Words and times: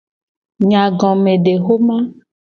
Nyagomedexoma. 0.67 1.97